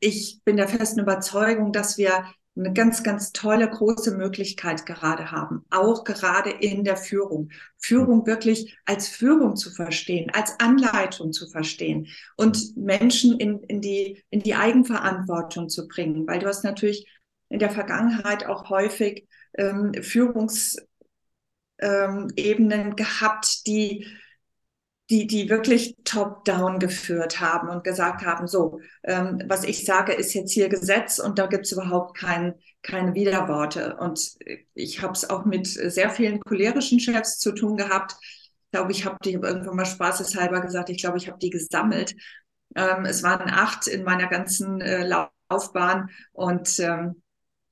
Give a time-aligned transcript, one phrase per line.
[0.00, 2.24] ich bin der festen Überzeugung, dass wir
[2.56, 7.50] eine ganz, ganz tolle, große Möglichkeit gerade haben, auch gerade in der Führung.
[7.76, 14.22] Führung wirklich als Führung zu verstehen, als Anleitung zu verstehen und Menschen in, in, die,
[14.30, 17.06] in die Eigenverantwortung zu bringen, weil du hast natürlich
[17.50, 19.28] in der Vergangenheit auch häufig
[19.58, 20.90] ähm, Führungsebenen
[21.80, 24.06] ähm, gehabt, die
[25.10, 30.34] die, die wirklich top-down geführt haben und gesagt haben, so, ähm, was ich sage, ist
[30.34, 33.96] jetzt hier Gesetz und da gibt's überhaupt kein, keine Widerworte.
[34.00, 34.32] Und
[34.74, 38.16] ich habe es auch mit sehr vielen cholerischen Chefs zu tun gehabt.
[38.20, 42.16] Ich glaube, ich habe die irgendwann mal spaßeshalber gesagt, ich glaube, ich habe die gesammelt.
[42.74, 45.06] Ähm, es waren acht in meiner ganzen äh,
[45.48, 47.22] Laufbahn und ähm,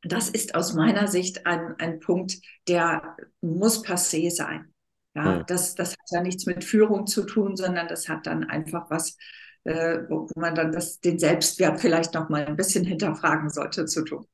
[0.02, 2.36] das ist aus meiner Sicht ein, ein Punkt,
[2.68, 4.73] der muss passé sein.
[5.14, 5.44] Ja, hm.
[5.46, 9.16] das, das hat ja nichts mit Führung zu tun, sondern das hat dann einfach was,
[9.64, 14.04] äh, wo, man dann das, den Selbstwert vielleicht noch mal ein bisschen hinterfragen sollte zu
[14.04, 14.26] tun.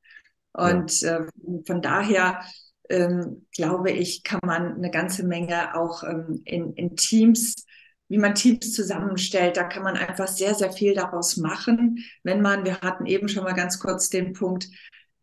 [0.53, 1.19] Und ja.
[1.19, 1.25] äh,
[1.65, 2.41] von daher
[2.89, 7.55] ähm, glaube ich, kann man eine ganze Menge auch ähm, in, in Teams
[8.11, 9.55] wie man Teams zusammenstellt.
[9.55, 13.45] Da kann man einfach sehr, sehr viel daraus machen, wenn man, wir hatten eben schon
[13.45, 14.67] mal ganz kurz den Punkt,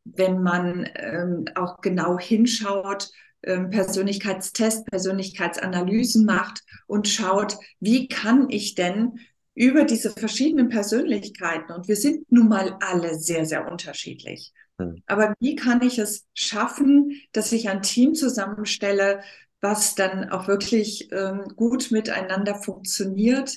[0.05, 3.11] wenn man ähm, auch genau hinschaut,
[3.42, 9.20] Persönlichkeitstest, Persönlichkeitsanalysen macht und schaut, wie kann ich denn
[9.55, 15.03] über diese verschiedenen Persönlichkeiten, und wir sind nun mal alle sehr, sehr unterschiedlich, hm.
[15.06, 19.20] aber wie kann ich es schaffen, dass ich ein Team zusammenstelle,
[19.61, 23.56] was dann auch wirklich ähm, gut miteinander funktioniert,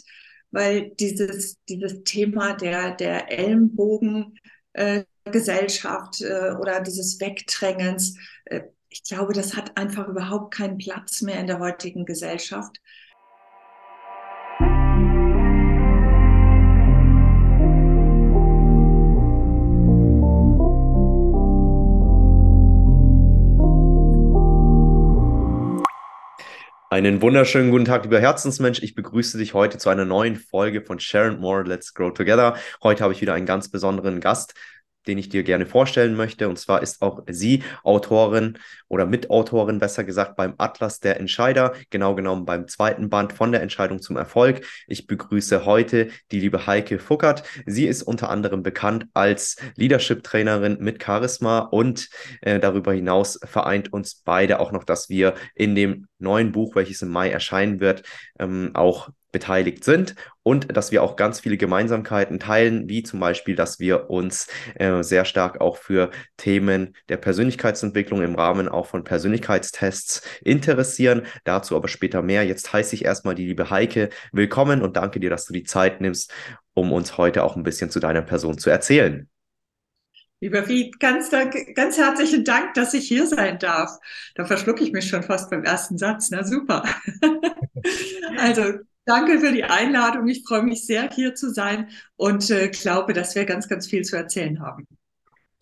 [0.52, 4.38] weil dieses, dieses Thema der, der Ellenbogen,
[4.74, 11.22] äh, Gesellschaft äh, oder dieses Wegdrängens, äh, ich glaube, das hat einfach überhaupt keinen Platz
[11.22, 12.78] mehr in der heutigen Gesellschaft.
[26.90, 28.84] Einen wunderschönen guten Tag, lieber Herzensmensch.
[28.84, 32.58] Ich begrüße dich heute zu einer neuen Folge von Sharon More Let's Grow Together.
[32.84, 34.54] Heute habe ich wieder einen ganz besonderen Gast
[35.08, 36.50] den ich dir gerne vorstellen möchte.
[36.50, 38.58] Und zwar ist auch sie Autorin
[38.88, 43.62] oder Mitautorin, besser gesagt, beim Atlas der Entscheider, genau genommen beim zweiten Band von der
[43.62, 44.66] Entscheidung zum Erfolg.
[44.88, 47.44] Ich begrüße heute die liebe Heike Fuckert.
[47.66, 52.10] Sie ist unter anderem bekannt als Leadership-Trainerin mit Charisma und
[52.42, 57.02] äh, darüber hinaus vereint uns beide auch noch, dass wir in dem neuen Buch, welches
[57.02, 58.04] im Mai erscheinen wird,
[58.40, 63.56] ähm, auch beteiligt sind und dass wir auch ganz viele Gemeinsamkeiten teilen, wie zum Beispiel,
[63.56, 69.04] dass wir uns äh, sehr stark auch für Themen der Persönlichkeitsentwicklung im Rahmen auch von
[69.04, 71.24] Persönlichkeitstests interessieren.
[71.44, 72.46] Dazu aber später mehr.
[72.46, 76.02] Jetzt heiße ich erstmal die liebe Heike willkommen und danke dir, dass du die Zeit
[76.02, 76.34] nimmst,
[76.74, 79.30] um uns heute auch ein bisschen zu deiner Person zu erzählen.
[80.44, 83.92] Lieber Ried, ganz, ganz herzlichen Dank, dass ich hier sein darf.
[84.34, 86.32] Da verschlucke ich mich schon fast beim ersten Satz.
[86.32, 86.84] Na super.
[88.40, 90.28] also danke für die Einladung.
[90.28, 94.04] Ich freue mich sehr, hier zu sein und äh, glaube, dass wir ganz, ganz viel
[94.04, 94.88] zu erzählen haben.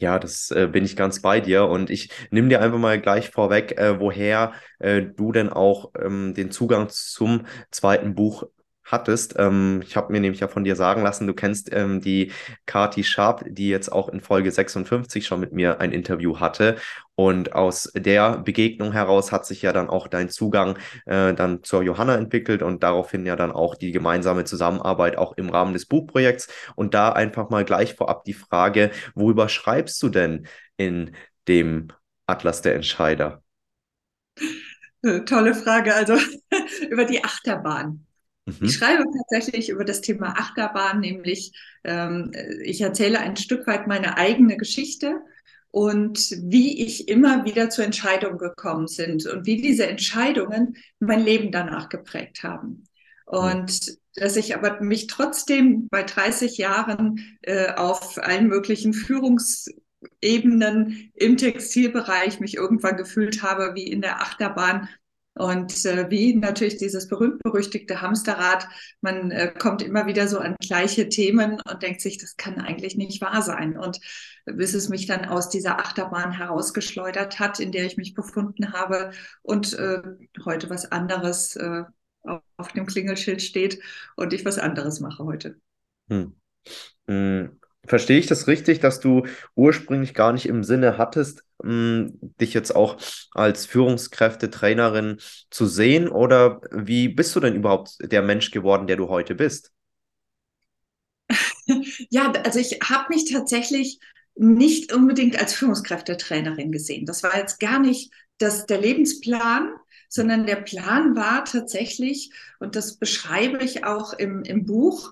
[0.01, 3.29] Ja, das äh, bin ich ganz bei dir und ich nehme dir einfach mal gleich
[3.31, 8.45] vorweg, äh, woher äh, du denn auch ähm, den Zugang zum zweiten Buch
[8.91, 9.35] hattest.
[9.37, 12.31] Ähm, ich habe mir nämlich ja von dir sagen lassen, du kennst ähm, die
[12.65, 16.77] Kati Sharp, die jetzt auch in Folge 56 schon mit mir ein Interview hatte.
[17.15, 21.83] Und aus der Begegnung heraus hat sich ja dann auch dein Zugang äh, dann zur
[21.83, 26.47] Johanna entwickelt und daraufhin ja dann auch die gemeinsame Zusammenarbeit auch im Rahmen des Buchprojekts.
[26.75, 30.47] Und da einfach mal gleich vorab die Frage, worüber schreibst du denn
[30.77, 31.15] in
[31.47, 31.89] dem
[32.25, 33.43] Atlas der Entscheider?
[35.25, 35.93] Tolle Frage.
[35.93, 36.15] Also
[36.89, 38.05] über die Achterbahn.
[38.59, 38.67] Mhm.
[38.67, 42.31] Ich schreibe tatsächlich über das Thema Achterbahn, nämlich ähm,
[42.63, 45.21] ich erzähle ein Stück weit meine eigene Geschichte
[45.71, 51.51] und wie ich immer wieder zu Entscheidungen gekommen sind und wie diese Entscheidungen mein Leben
[51.51, 52.85] danach geprägt haben.
[53.25, 61.37] Und dass ich aber mich trotzdem bei 30 Jahren äh, auf allen möglichen Führungsebenen im
[61.37, 64.89] Textilbereich mich irgendwann gefühlt habe wie in der Achterbahn
[65.39, 68.67] und äh, wie natürlich dieses berühmt-berüchtigte Hamsterrad,
[68.99, 72.97] man äh, kommt immer wieder so an gleiche Themen und denkt sich, das kann eigentlich
[72.97, 73.77] nicht wahr sein.
[73.77, 74.01] Und
[74.45, 79.11] bis es mich dann aus dieser Achterbahn herausgeschleudert hat, in der ich mich befunden habe
[79.41, 80.01] und äh,
[80.43, 81.83] heute was anderes äh,
[82.57, 83.81] auf dem Klingelschild steht
[84.17, 85.55] und ich was anderes mache heute.
[86.09, 86.35] Hm.
[87.07, 87.58] Hm.
[87.85, 92.53] Verstehe ich das richtig, dass du ursprünglich gar nicht im Sinne hattest, mh, hm, dich
[92.53, 92.97] jetzt auch
[93.31, 95.17] als Führungskräfte, Trainerin
[95.49, 96.07] zu sehen?
[96.09, 99.71] Oder wie bist du denn überhaupt der Mensch geworden, der du heute bist?
[102.09, 103.99] Ja, also ich habe mich tatsächlich
[104.35, 107.05] nicht unbedingt als Führungskräftetrainerin gesehen.
[107.05, 109.73] Das war jetzt gar nicht das, der Lebensplan,
[110.07, 115.11] sondern der Plan war tatsächlich, und das beschreibe ich auch im, im Buch,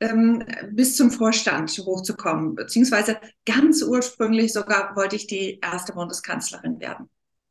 [0.00, 7.08] ähm, bis zum Vorstand hochzukommen, beziehungsweise ganz ursprünglich sogar wollte ich die erste Bundeskanzlerin werden.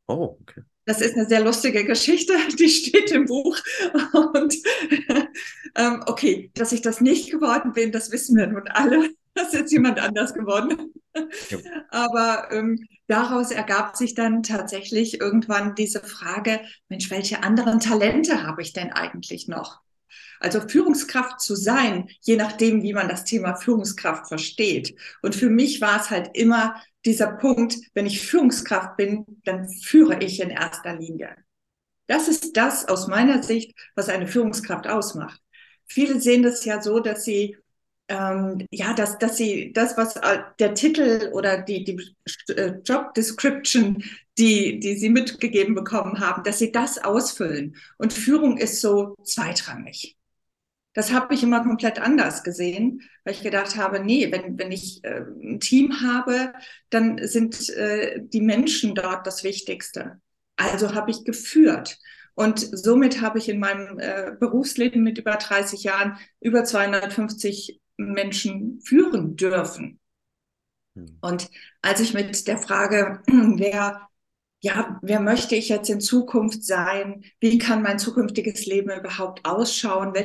[0.08, 0.62] Oh, okay.
[0.86, 3.58] Das ist eine sehr lustige Geschichte, die steht im Buch.
[4.14, 4.56] Und
[5.76, 9.10] ähm, okay, dass ich das nicht geworden bin, das wissen wir nun alle.
[9.34, 10.94] Das ist jetzt jemand anders geworden.
[11.50, 11.58] Ja.
[11.90, 18.62] Aber ähm, daraus ergab sich dann tatsächlich irgendwann diese Frage, Mensch, welche anderen Talente habe
[18.62, 19.82] ich denn eigentlich noch?
[20.40, 24.96] Also Führungskraft zu sein, je nachdem, wie man das Thema Führungskraft versteht.
[25.22, 26.76] Und für mich war es halt immer
[27.06, 31.36] dieser Punkt, wenn ich Führungskraft bin, dann führe ich in erster Linie.
[32.08, 35.42] Das ist das aus meiner Sicht, was eine Führungskraft ausmacht.
[35.86, 37.58] Viele sehen das ja so, dass sie
[38.10, 42.16] ähm, ja, dass, dass sie das, was äh, der Titel oder die, die
[42.54, 44.04] äh, Job Description,
[44.38, 47.76] die, die sie mitgegeben bekommen haben, dass sie das ausfüllen.
[47.98, 50.17] Und Führung ist so zweitrangig.
[50.98, 55.04] Das habe ich immer komplett anders gesehen, weil ich gedacht habe, nee, wenn, wenn ich
[55.04, 56.54] äh, ein Team habe,
[56.90, 60.20] dann sind äh, die Menschen dort das Wichtigste.
[60.56, 62.00] Also habe ich geführt.
[62.34, 68.82] Und somit habe ich in meinem äh, Berufsleben mit über 30 Jahren über 250 Menschen
[68.82, 70.00] führen dürfen.
[70.96, 71.20] Hm.
[71.22, 71.52] Und
[71.84, 74.10] als ich mit der Frage, wer,
[74.62, 77.24] ja, wer möchte ich jetzt in Zukunft sein?
[77.40, 80.16] Wie kann mein zukünftiges Leben überhaupt ausschauen?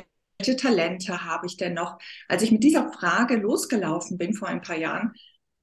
[0.44, 1.99] Welche Talente habe ich denn noch?
[2.27, 5.12] Als ich mit dieser Frage losgelaufen bin vor ein paar Jahren,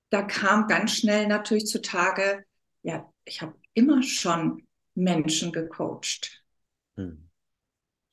[0.10, 2.46] da kam ganz schnell natürlich zutage,
[2.82, 4.66] ja, ich habe immer schon
[4.96, 6.46] Menschen gecoacht.
[6.96, 7.30] Hm.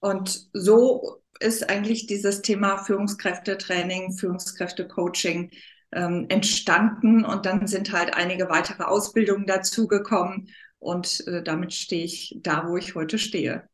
[0.00, 5.52] Und so ist eigentlich dieses Thema Führungskräftetraining, Führungskräftecoaching
[5.92, 10.48] ähm, entstanden und dann sind halt einige weitere Ausbildungen dazugekommen
[10.80, 13.68] und äh, damit stehe ich da, wo ich heute stehe.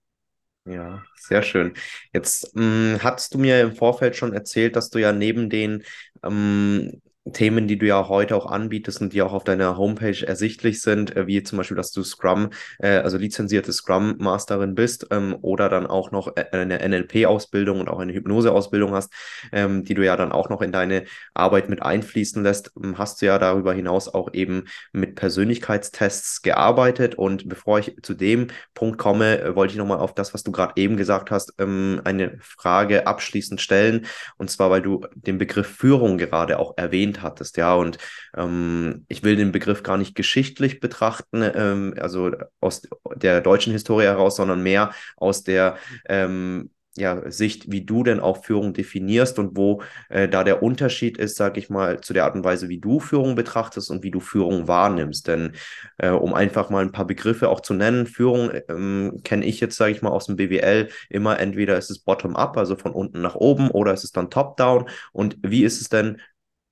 [0.65, 1.75] Ja, sehr schön.
[2.13, 5.83] Jetzt mh, hm, hast du mir im Vorfeld schon erzählt, dass du ja neben den
[6.23, 10.83] ähm, Themen, die du ja heute auch anbietest und die auch auf deiner Homepage ersichtlich
[10.83, 15.37] sind, äh, wie zum Beispiel, dass du Scrum, äh, also lizenzierte Scrum Masterin bist ähm,
[15.41, 19.13] oder dann auch noch äh, eine NLP-Ausbildung und auch eine Hypnose-Ausbildung hast,
[19.53, 23.23] ähm, die du ja dann auch noch in deine Arbeit mit einfließen lässt, ähm, hast
[23.23, 27.15] du ja darüber hinaus auch eben mit Persönlichkeitstests gearbeitet.
[27.15, 30.73] Und bevor ich zu dem Punkt komme, wollte ich nochmal auf das, was du gerade
[30.77, 34.07] eben gesagt hast, eine Frage abschließend stellen.
[34.39, 37.75] Und zwar, weil du den Begriff Führung gerade auch erwähnt erwähnt hattest, ja.
[37.75, 37.99] Und
[38.37, 42.83] ähm, ich will den Begriff gar nicht geschichtlich betrachten, ähm, also aus
[43.15, 45.77] der deutschen Historie heraus, sondern mehr aus der
[46.09, 51.17] ähm, ja, Sicht, wie du denn auch Führung definierst und wo äh, da der Unterschied
[51.17, 54.11] ist, sage ich mal, zu der Art und Weise, wie du Führung betrachtest und wie
[54.11, 55.27] du Führung wahrnimmst.
[55.27, 55.53] Denn
[55.97, 59.77] äh, um einfach mal ein paar Begriffe auch zu nennen, Führung ähm, kenne ich jetzt,
[59.77, 63.37] sage ich mal, aus dem BWL immer entweder ist es bottom-up, also von unten nach
[63.37, 64.87] oben, oder ist es dann top-down.
[65.13, 66.21] Und wie ist es denn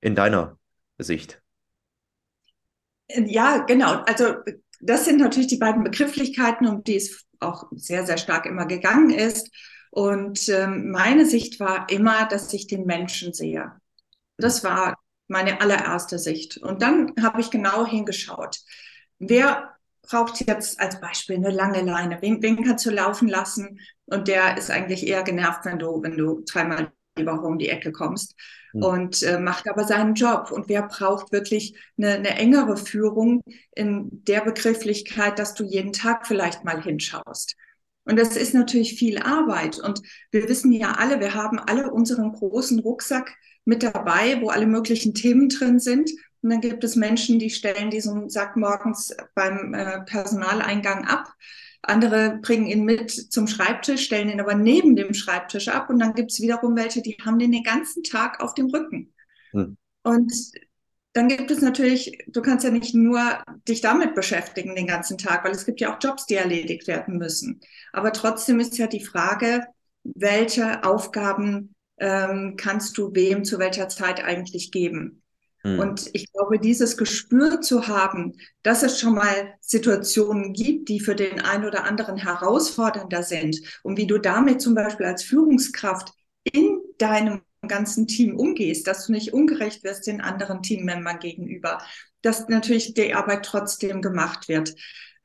[0.00, 0.58] in deiner
[0.98, 1.40] Sicht?
[3.08, 4.02] Ja, genau.
[4.06, 4.36] Also
[4.80, 9.10] das sind natürlich die beiden Begrifflichkeiten, um die es auch sehr, sehr stark immer gegangen
[9.10, 9.50] ist.
[9.90, 13.72] Und ähm, meine Sicht war immer, dass ich den Menschen sehe.
[14.36, 16.58] Das war meine allererste Sicht.
[16.58, 18.58] Und dann habe ich genau hingeschaut.
[19.18, 22.18] Wer braucht jetzt als Beispiel eine lange Leine?
[22.20, 23.80] Wen, wen kannst du laufen lassen?
[24.06, 26.44] Und der ist eigentlich eher genervt, wenn du, wenn du
[27.18, 28.34] die Woche um die Ecke kommst
[28.72, 28.82] mhm.
[28.82, 30.50] und äh, macht aber seinen Job.
[30.50, 33.42] Und wer braucht wirklich eine, eine engere Führung
[33.74, 37.56] in der Begrifflichkeit, dass du jeden Tag vielleicht mal hinschaust?
[38.04, 39.78] Und das ist natürlich viel Arbeit.
[39.78, 40.00] Und
[40.30, 45.14] wir wissen ja alle, wir haben alle unseren großen Rucksack mit dabei, wo alle möglichen
[45.14, 46.10] Themen drin sind.
[46.42, 51.32] Und dann gibt es Menschen, die stellen diesen Sack morgens beim äh, Personaleingang ab.
[51.82, 56.14] Andere bringen ihn mit zum Schreibtisch, stellen ihn aber neben dem Schreibtisch ab und dann
[56.14, 59.14] gibt es wiederum welche, die haben den den ganzen Tag auf dem Rücken.
[59.52, 59.76] Hm.
[60.02, 60.32] Und
[61.12, 65.44] dann gibt es natürlich, du kannst ja nicht nur dich damit beschäftigen den ganzen Tag,
[65.44, 67.60] weil es gibt ja auch Jobs, die erledigt werden müssen.
[67.92, 69.66] Aber trotzdem ist ja die Frage,
[70.04, 75.22] welche Aufgaben ähm, kannst du wem zu welcher Zeit eigentlich geben?
[75.62, 75.78] Hm.
[75.78, 81.14] Und ich glaube, dieses Gespür zu haben, dass es schon mal Situationen gibt, die für
[81.14, 86.12] den einen oder anderen herausfordernder sind und wie du damit zum Beispiel als Führungskraft
[86.44, 91.78] in deinem ganzen Team umgehst, dass du nicht ungerecht wirst den anderen Teammembern gegenüber,
[92.22, 94.74] dass natürlich die Arbeit trotzdem gemacht wird,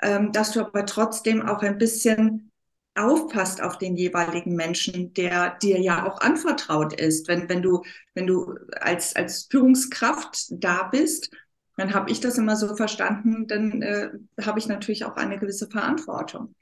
[0.01, 2.51] ähm, dass du aber trotzdem auch ein bisschen
[2.95, 7.27] aufpasst auf den jeweiligen Menschen, der dir ja auch anvertraut ist.
[7.27, 7.83] Wenn, wenn du,
[8.13, 11.29] wenn du als, als Führungskraft da bist,
[11.77, 14.09] dann habe ich das immer so verstanden, dann äh,
[14.41, 16.55] habe ich natürlich auch eine gewisse Verantwortung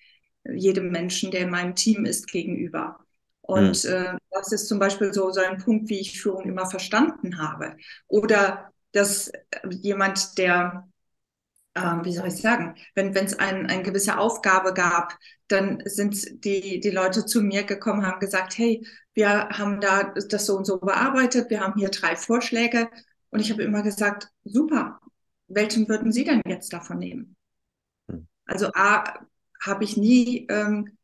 [0.45, 2.99] jedem Menschen, der in meinem Team ist, gegenüber.
[3.41, 3.91] Und mhm.
[3.91, 7.75] äh, das ist zum Beispiel so, so ein Punkt, wie ich Führung immer verstanden habe.
[8.07, 9.31] Oder dass
[9.69, 10.87] jemand, der
[11.75, 16.79] ähm, wie soll ich sagen, wenn es ein, eine gewisse Aufgabe gab, dann sind die,
[16.79, 20.79] die Leute zu mir gekommen, haben gesagt, hey, wir haben da das so und so
[20.79, 22.89] bearbeitet, wir haben hier drei Vorschläge.
[23.29, 24.99] Und ich habe immer gesagt, super,
[25.47, 27.35] welchen würden Sie denn jetzt davon nehmen?
[28.09, 28.27] Hm.
[28.45, 29.25] Also A,
[29.61, 30.97] habe ich nie ähm,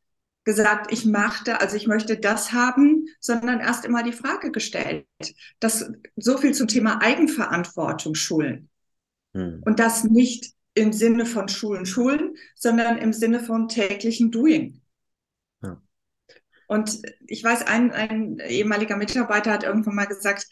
[0.44, 5.06] gesagt, ich machte, also ich möchte das haben, sondern erst immer die Frage gestellt.
[5.60, 8.70] Das so viel zum Thema Eigenverantwortung schulen.
[9.34, 9.62] Hm.
[9.66, 14.81] Und das nicht im Sinne von Schulen, Schulen, sondern im Sinne von täglichen Doing.
[15.62, 15.81] Ja.
[16.67, 20.48] Und ich weiß, ein, ein ehemaliger Mitarbeiter hat irgendwann mal gesagt,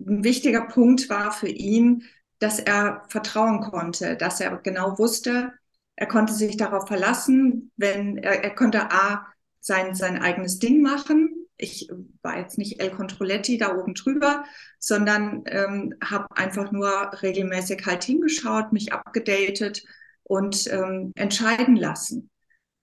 [0.00, 2.04] ein wichtiger Punkt war für ihn,
[2.38, 5.52] dass er vertrauen konnte, dass er genau wusste,
[5.96, 9.26] er konnte sich darauf verlassen, wenn er, er konnte A,
[9.60, 11.33] sein, sein eigenes Ding machen.
[11.56, 11.88] Ich
[12.22, 14.44] war jetzt nicht El Controletti da oben drüber,
[14.78, 16.88] sondern ähm, habe einfach nur
[17.22, 19.84] regelmäßig halt hingeschaut, mich abgedatet
[20.24, 22.30] und ähm, entscheiden lassen.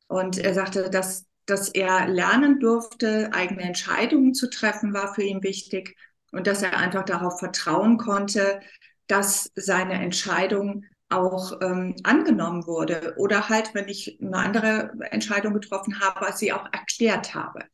[0.08, 5.44] Und er sagte, dass, dass er lernen durfte, eigene Entscheidungen zu treffen, war für ihn
[5.44, 5.98] wichtig
[6.32, 8.62] und dass er einfach darauf vertrauen konnte,
[9.08, 16.00] dass seine Entscheidung auch ähm, angenommen wurde oder halt, wenn ich eine andere Entscheidung getroffen
[16.00, 17.66] habe, sie auch erklärt habe.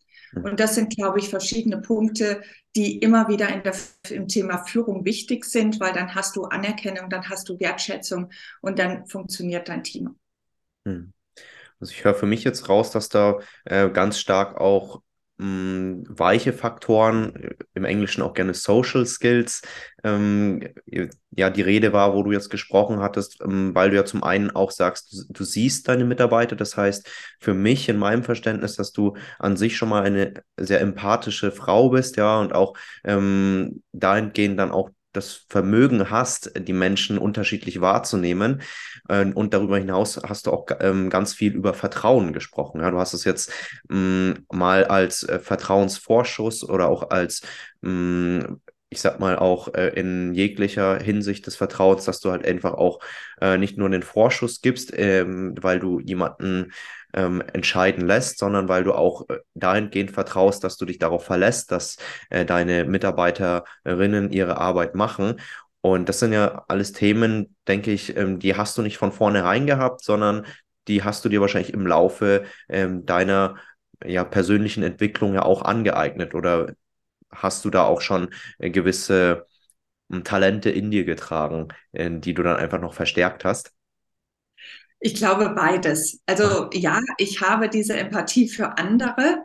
[0.44, 2.42] Und das sind, glaube ich, verschiedene Punkte,
[2.76, 3.74] die immer wieder der,
[4.10, 8.30] im Thema Führung wichtig sind, weil dann hast du Anerkennung, dann hast du Wertschätzung
[8.62, 10.16] und dann funktioniert dein Team.
[10.86, 11.14] Hm.
[11.80, 15.02] Also ich höre für mich jetzt raus, dass da äh, ganz stark auch
[15.40, 19.62] weiche Faktoren, im Englischen auch gerne Social Skills,
[20.04, 20.62] ähm,
[21.32, 24.50] ja, die Rede war, wo du jetzt gesprochen hattest, ähm, weil du ja zum einen
[24.50, 26.56] auch sagst, du, du, siehst deine Mitarbeiter.
[26.56, 27.08] Das heißt,
[27.40, 31.90] für mich in meinem Verständnis, dass du an sich schon mal eine sehr empathische Frau
[31.90, 38.62] bist, ja, und auch ähm, dahingehend dann auch das Vermögen hast, die Menschen unterschiedlich wahrzunehmen.
[39.10, 42.80] Ähm, und darüber hinaus hast du auch ähm, ganz viel über Vertrauen gesprochen.
[42.80, 43.52] Du hast es jetzt
[43.92, 47.42] ähm, mal als äh, Vertrauensvorschuss oder auch als
[48.90, 53.00] ich sag mal, auch äh, in jeglicher Hinsicht des Vertrauens, dass du halt einfach auch
[53.42, 56.72] äh, nicht nur den Vorschuss gibst, ähm, weil du jemanden
[57.18, 61.72] ähm, entscheiden lässt, sondern weil du auch äh, dahingehend vertraust, dass du dich darauf verlässt,
[61.72, 61.98] dass
[62.30, 65.42] äh, deine Mitarbeiterinnen ihre Arbeit machen.
[65.82, 69.66] Und das sind ja alles Themen, denke ich, ähm, die hast du nicht von vornherein
[69.66, 70.46] gehabt, sondern
[70.88, 73.58] die hast du dir wahrscheinlich im Laufe ähm, deiner
[74.06, 76.74] ja, persönlichen Entwicklung ja auch angeeignet oder
[77.32, 79.48] hast du da auch schon äh, gewisse
[80.12, 83.77] hm, Talente in dir getragen, äh, die du dann einfach noch verstärkt hast?
[85.00, 86.20] Ich glaube beides.
[86.26, 89.44] Also ja, ich habe diese Empathie für andere.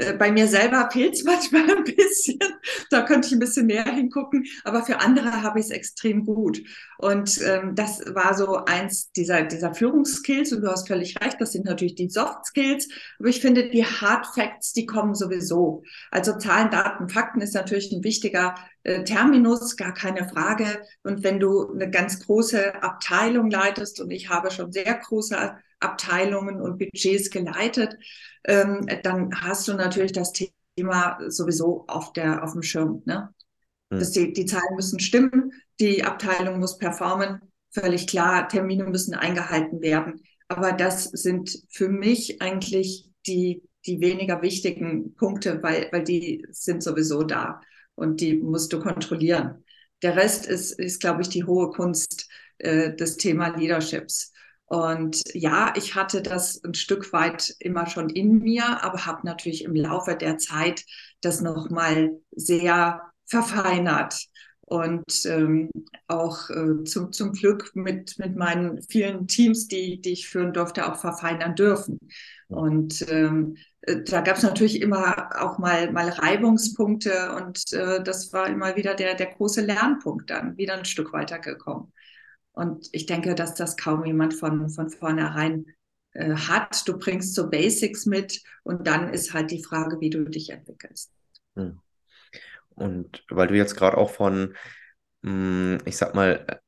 [0.00, 2.38] Äh, bei mir selber fehlt es manchmal ein bisschen.
[2.90, 4.44] Da könnte ich ein bisschen mehr hingucken.
[4.64, 6.62] Aber für andere habe ich es extrem gut.
[6.98, 10.52] Und ähm, das war so eins dieser, dieser Führungsskills.
[10.52, 12.88] Und du hast völlig recht, das sind natürlich die Soft Skills.
[13.18, 15.82] Aber ich finde, die Hard Facts, die kommen sowieso.
[16.10, 20.82] Also Zahlen, Daten, Fakten ist natürlich ein wichtiger äh, Terminus, gar keine Frage.
[21.02, 26.60] Und wenn du eine ganz große Abteilung leitest, und ich habe schon sehr große Abteilungen
[26.60, 27.96] und Budgets geleitet,
[28.44, 33.02] ähm, dann hast du natürlich das Thema sowieso auf, der, auf dem Schirm.
[33.04, 33.34] Ne?
[33.90, 33.98] Hm.
[33.98, 39.80] Das, die, die Zahlen müssen stimmen, die Abteilung muss performen, völlig klar, Termine müssen eingehalten
[39.80, 40.22] werden.
[40.48, 46.82] Aber das sind für mich eigentlich die, die weniger wichtigen Punkte, weil, weil die sind
[46.82, 47.60] sowieso da
[47.94, 49.64] und die musst du kontrollieren.
[50.02, 54.32] Der Rest ist, ist glaube ich, die hohe Kunst äh, des Thema Leaderships.
[54.70, 59.64] Und ja, ich hatte das ein Stück weit immer schon in mir, aber habe natürlich
[59.64, 60.84] im Laufe der Zeit
[61.22, 64.28] das nochmal sehr verfeinert
[64.60, 65.70] und ähm,
[66.06, 70.88] auch äh, zum, zum Glück mit, mit meinen vielen Teams, die, die ich führen durfte,
[70.88, 71.98] auch verfeinern dürfen.
[72.46, 78.32] Und ähm, äh, da gab es natürlich immer auch mal, mal Reibungspunkte und äh, das
[78.32, 81.92] war immer wieder der, der große Lernpunkt dann, wieder ein Stück weitergekommen.
[82.52, 85.66] Und ich denke, dass das kaum jemand von, von vornherein
[86.12, 86.86] äh, hat.
[86.88, 91.12] Du bringst so Basics mit und dann ist halt die Frage, wie du dich entwickelst.
[91.56, 91.78] Hm.
[92.70, 94.54] Und weil du jetzt gerade auch von,
[95.22, 96.60] hm, ich sag mal,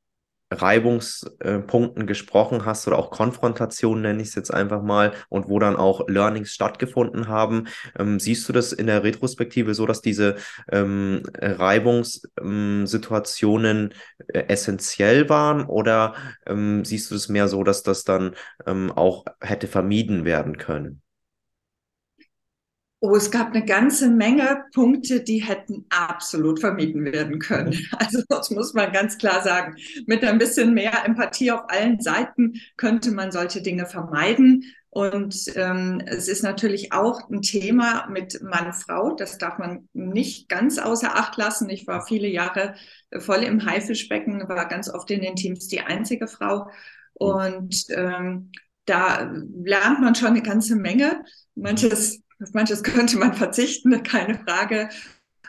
[0.53, 5.77] Reibungspunkten gesprochen hast oder auch Konfrontationen, nenne ich es jetzt einfach mal, und wo dann
[5.77, 7.69] auch Learnings stattgefunden haben.
[7.99, 10.37] Ähm, siehst du das in der Retrospektive so, dass diese
[10.71, 13.95] ähm, Reibungssituationen
[14.29, 16.15] äh, essentiell waren oder
[16.47, 18.35] ähm, siehst du es mehr so, dass das dann
[18.67, 21.02] ähm, auch hätte vermieden werden können?
[23.05, 27.77] Oh, es gab eine ganze Menge Punkte, die hätten absolut vermieden werden können.
[27.99, 29.75] Also das muss man ganz klar sagen.
[30.07, 34.73] Mit ein bisschen mehr Empathie auf allen Seiten könnte man solche Dinge vermeiden.
[34.89, 39.17] Und ähm, es ist natürlich auch ein Thema mit Mann-Frau.
[39.17, 41.69] Das darf man nicht ganz außer Acht lassen.
[41.71, 42.77] Ich war viele Jahre
[43.19, 46.71] voll im Haifischbecken, war ganz oft in den Teams die einzige Frau.
[47.15, 48.53] Und ähm,
[48.85, 49.29] da
[49.65, 51.25] lernt man schon eine ganze Menge.
[51.57, 54.89] Manches auf manches könnte man verzichten, keine Frage.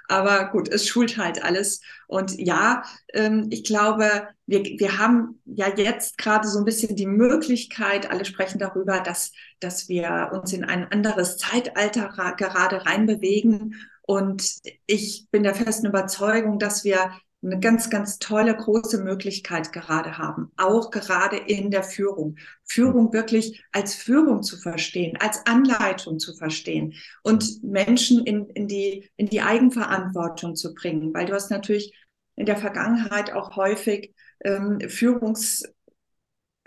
[0.10, 1.82] Aber gut, es schult halt alles.
[2.08, 2.84] Und ja,
[3.14, 8.26] ähm, ich glaube, wir, wir haben ja jetzt gerade so ein bisschen die Möglichkeit, alle
[8.26, 13.76] sprechen darüber, dass, dass wir uns in ein anderes Zeitalter gerade reinbewegen.
[14.02, 17.12] Und ich bin der festen Überzeugung, dass wir
[17.44, 22.38] eine ganz, ganz tolle, große Möglichkeit gerade haben, auch gerade in der Führung.
[22.64, 29.10] Führung wirklich als Führung zu verstehen, als Anleitung zu verstehen und Menschen in, in, die,
[29.18, 31.94] in die Eigenverantwortung zu bringen, weil du hast natürlich
[32.36, 35.74] in der Vergangenheit auch häufig ähm, Führungsebenen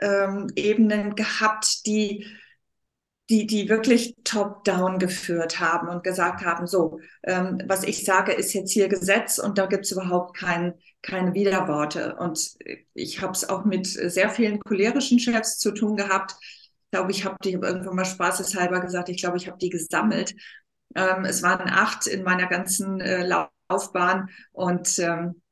[0.01, 2.27] ähm, gehabt, die
[3.29, 8.53] die, die wirklich top-down geführt haben und gesagt haben, so, ähm, was ich sage, ist
[8.53, 12.17] jetzt hier Gesetz und da gibt's überhaupt kein, keine Widerworte.
[12.17, 12.55] Und
[12.95, 16.37] ich habe es auch mit sehr vielen cholerischen Chefs zu tun gehabt.
[16.41, 20.35] Ich glaube, ich habe die irgendwann mal spaßeshalber gesagt, ich glaube, ich habe die gesammelt.
[20.95, 23.27] Ähm, es waren acht in meiner ganzen äh,
[23.69, 25.43] Laufbahn und ähm,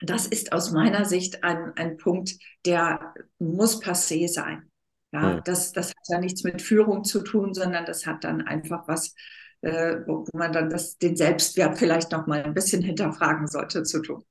[0.00, 2.32] das ist aus meiner Sicht ein, ein Punkt,
[2.66, 4.68] der muss passé sein.
[5.12, 8.88] Ja, das, das hat ja nichts mit Führung zu tun, sondern das hat dann einfach
[8.88, 9.14] was,
[9.60, 14.00] äh, wo, man dann das, den Selbstwert vielleicht noch mal ein bisschen hinterfragen sollte zu
[14.00, 14.24] tun.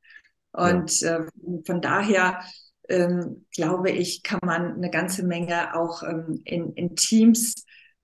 [0.51, 1.21] Und äh,
[1.65, 2.41] von daher
[2.89, 7.55] ähm, glaube ich, kann man eine ganze Menge auch ähm, in, in Teams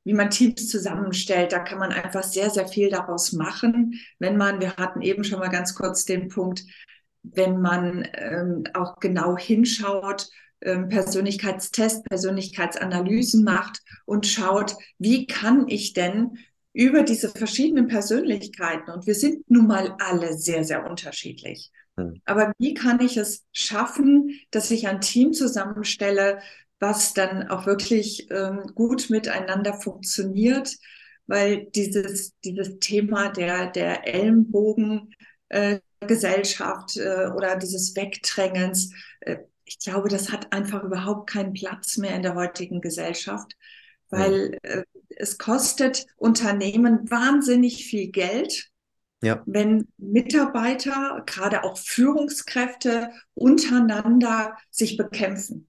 [0.08, 1.52] wie man Teams zusammenstellt.
[1.52, 5.40] Da kann man einfach sehr, sehr viel daraus machen, wenn man, wir hatten eben schon
[5.40, 6.64] mal ganz kurz den Punkt,
[7.24, 16.38] wenn man ähm, auch genau hinschaut Persönlichkeitstest, Persönlichkeitsanalysen macht und schaut, wie kann ich denn
[16.74, 22.22] über diese verschiedenen Persönlichkeiten, und wir sind nun mal alle sehr, sehr unterschiedlich, hm.
[22.26, 26.40] aber wie kann ich es schaffen, dass ich ein Team zusammenstelle,
[26.80, 30.76] was dann auch wirklich ähm, gut miteinander funktioniert,
[31.26, 35.14] weil dieses, dieses Thema der, der Ellenbogen,
[35.50, 39.38] äh, Gesellschaft äh, oder dieses Wegdrängens, äh,
[39.68, 43.54] ich glaube, das hat einfach überhaupt keinen Platz mehr in der heutigen Gesellschaft,
[44.10, 44.70] weil ja.
[44.72, 48.70] äh, es kostet Unternehmen wahnsinnig viel Geld,
[49.22, 49.44] ja.
[49.46, 55.68] wenn Mitarbeiter, gerade auch Führungskräfte untereinander sich bekämpfen.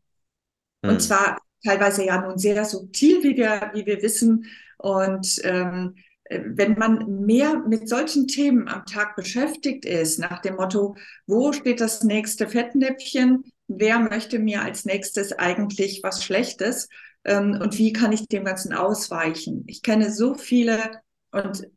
[0.83, 0.91] Mhm.
[0.91, 1.01] Und hm.
[1.01, 4.47] zwar teilweise ja nun sehr subtil, wie wir, wie wir wissen.
[4.77, 5.97] Und ähm,
[6.31, 10.95] wenn man mehr mit solchen Themen am Tag beschäftigt ist, nach dem Motto,
[11.27, 16.89] wo steht das nächste Fettnäpfchen, wer möchte mir als nächstes eigentlich was Schlechtes
[17.25, 19.65] ähm, und wie kann ich dem Ganzen ausweichen.
[19.67, 21.01] Ich kenne so viele
[21.31, 21.69] und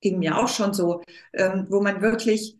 [0.00, 2.58] ging mir auch schon so, ähm, wo man wirklich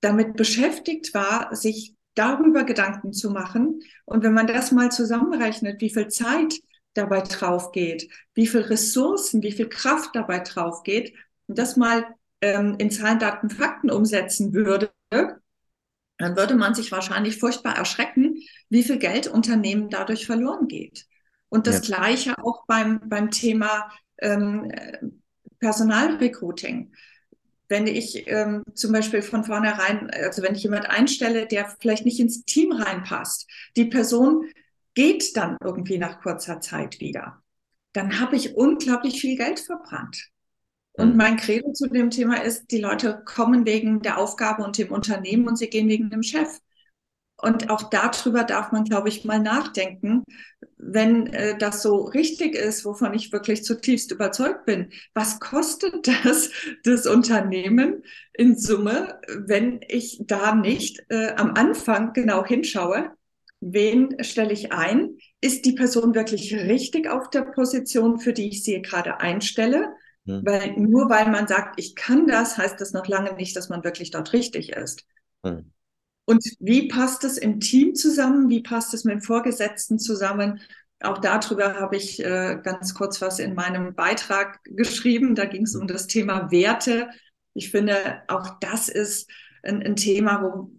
[0.00, 3.82] damit beschäftigt war, sich darüber Gedanken zu machen.
[4.06, 6.54] Und wenn man das mal zusammenrechnet, wie viel Zeit
[6.94, 11.14] dabei drauf geht, wie viel Ressourcen, wie viel Kraft dabei drauf geht,
[11.46, 12.06] und das mal
[12.40, 14.90] ähm, in Zahlen, Daten, Fakten umsetzen würde,
[16.20, 18.36] dann würde man sich wahrscheinlich furchtbar erschrecken,
[18.68, 21.06] wie viel Geld Unternehmen dadurch verloren geht.
[21.48, 21.96] Und das ja.
[21.96, 24.70] Gleiche auch beim, beim Thema ähm,
[25.58, 26.92] Personalrecruiting.
[27.68, 32.20] Wenn ich ähm, zum Beispiel von vornherein, also wenn ich jemand einstelle, der vielleicht nicht
[32.20, 34.44] ins Team reinpasst, die Person
[34.94, 37.42] geht dann irgendwie nach kurzer Zeit wieder,
[37.92, 40.30] dann habe ich unglaublich viel Geld verbrannt.
[40.92, 41.16] Und mhm.
[41.16, 45.48] mein Credo zu dem Thema ist, die Leute kommen wegen der Aufgabe und dem Unternehmen
[45.48, 46.60] und sie gehen wegen dem Chef.
[47.42, 50.24] Und auch darüber darf man, glaube ich, mal nachdenken,
[50.76, 54.90] wenn äh, das so richtig ist, wovon ich wirklich zutiefst überzeugt bin.
[55.14, 56.50] Was kostet das
[56.84, 58.02] das Unternehmen
[58.34, 63.10] in Summe, wenn ich da nicht äh, am Anfang genau hinschaue,
[63.60, 65.16] wen stelle ich ein?
[65.40, 69.94] Ist die Person wirklich richtig auf der Position, für die ich sie gerade einstelle?
[70.30, 70.42] Hm.
[70.44, 73.84] Weil nur weil man sagt, ich kann das, heißt das noch lange nicht, dass man
[73.84, 75.04] wirklich dort richtig ist.
[75.44, 75.72] Hm.
[76.24, 78.48] Und wie passt es im Team zusammen?
[78.48, 80.60] Wie passt es mit dem Vorgesetzten zusammen?
[81.00, 85.34] Auch darüber habe ich äh, ganz kurz was in meinem Beitrag geschrieben.
[85.34, 87.08] Da ging es um das Thema Werte.
[87.54, 89.28] Ich finde, auch das ist
[89.64, 90.70] ein, ein Thema, wo,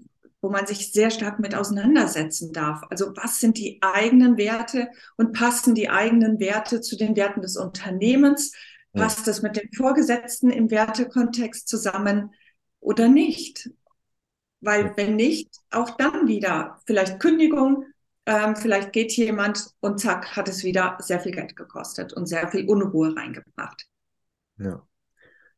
[0.41, 2.83] wo man sich sehr stark mit auseinandersetzen darf.
[2.89, 7.57] Also was sind die eigenen Werte und passen die eigenen Werte zu den Werten des
[7.57, 8.53] Unternehmens?
[8.93, 12.33] Passt das mit den Vorgesetzten im Wertekontext zusammen
[12.79, 13.69] oder nicht?
[14.59, 17.85] Weil wenn nicht, auch dann wieder vielleicht Kündigung,
[18.25, 22.47] ähm, vielleicht geht jemand und zack, hat es wieder sehr viel Geld gekostet und sehr
[22.49, 23.87] viel Unruhe reingebracht.
[24.57, 24.85] Ja.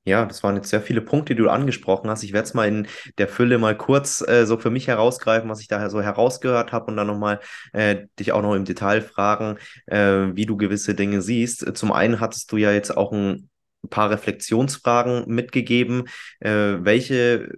[0.06, 2.24] Ja, das waren jetzt sehr viele Punkte, die du angesprochen hast.
[2.24, 2.88] Ich werde es mal in
[3.18, 6.88] der Fülle mal kurz äh, so für mich herausgreifen, was ich daher so herausgehört habe
[6.88, 7.40] und dann nochmal
[7.72, 11.78] äh, dich auch noch im Detail fragen, äh, wie du gewisse Dinge siehst.
[11.78, 13.50] Zum einen hattest du ja jetzt auch ein
[13.90, 16.06] paar Reflexionsfragen mitgegeben,
[16.42, 17.50] äh, welche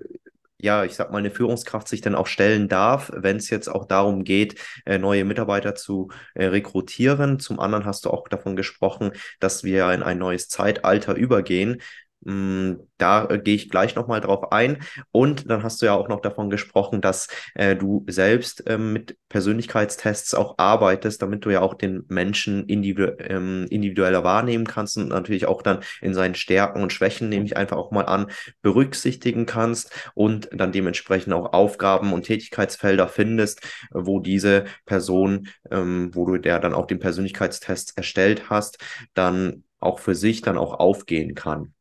[0.57, 3.85] ja, ich sag mal, eine Führungskraft sich dann auch stellen darf, wenn es jetzt auch
[3.85, 7.39] darum geht, äh, neue Mitarbeiter zu äh, rekrutieren.
[7.39, 11.81] Zum anderen hast du auch davon gesprochen, dass wir in ein neues Zeitalter übergehen.
[12.25, 14.79] Mm, da äh, gehe ich gleich nochmal drauf ein.
[15.11, 19.17] Und dann hast du ja auch noch davon gesprochen, dass äh, du selbst ähm, mit
[19.29, 25.09] Persönlichkeitstests auch arbeitest, damit du ja auch den Menschen individu ähm, individueller wahrnehmen kannst und
[25.09, 28.27] natürlich auch dann in seinen Stärken und Schwächen, nehme ich einfach auch mal an,
[28.63, 33.61] berücksichtigen kannst und dann dementsprechend auch Aufgaben und Tätigkeitsfelder findest,
[33.91, 38.79] wo diese Person, ähm, wo du der dann auch den Persönlichkeitstest erstellt hast,
[39.13, 41.75] dann auch für sich dann auch aufgehen kann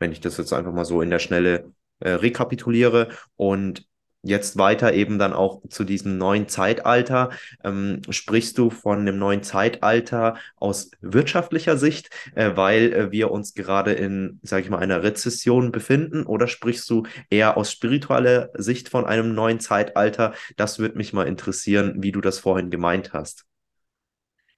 [0.00, 3.08] wenn ich das jetzt einfach mal so in der Schnelle äh, rekapituliere.
[3.36, 3.86] Und
[4.22, 7.30] jetzt weiter eben dann auch zu diesem neuen Zeitalter.
[7.64, 13.54] Ähm, sprichst du von dem neuen Zeitalter aus wirtschaftlicher Sicht, äh, weil äh, wir uns
[13.54, 16.24] gerade in, sage ich mal, einer Rezession befinden?
[16.24, 20.34] Oder sprichst du eher aus spiritueller Sicht von einem neuen Zeitalter?
[20.56, 23.46] Das würde mich mal interessieren, wie du das vorhin gemeint hast.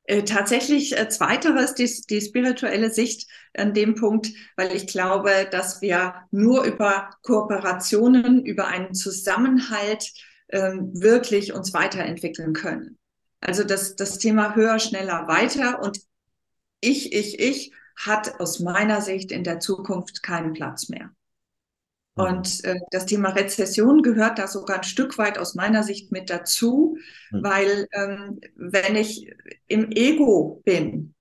[0.05, 5.83] Äh, tatsächlich äh, zweiteres, die, die spirituelle Sicht an dem Punkt, weil ich glaube, dass
[5.83, 10.11] wir nur über Kooperationen, über einen Zusammenhalt
[10.49, 12.99] ähm, wirklich uns weiterentwickeln können.
[13.41, 16.01] Also das, das Thema höher, schneller, weiter und
[16.81, 21.11] ich, ich, ich hat aus meiner Sicht in der Zukunft keinen Platz mehr.
[22.17, 22.25] Mhm.
[22.25, 26.31] Und äh, das Thema Rezession gehört da sogar ein Stück weit aus meiner Sicht mit
[26.31, 26.97] dazu,
[27.31, 27.43] mhm.
[27.43, 29.31] weil ähm, wenn ich
[29.67, 31.12] im Ego bin